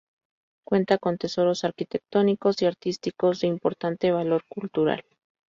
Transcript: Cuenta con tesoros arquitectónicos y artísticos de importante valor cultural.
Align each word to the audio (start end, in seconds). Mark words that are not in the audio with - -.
Cuenta 0.65 0.97
con 0.97 1.19
tesoros 1.19 1.63
arquitectónicos 1.63 2.59
y 2.59 2.65
artísticos 2.65 3.41
de 3.41 3.45
importante 3.49 4.09
valor 4.09 4.43
cultural. 4.49 5.03